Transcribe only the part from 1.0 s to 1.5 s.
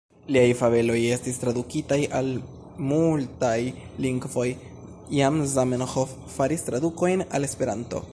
estis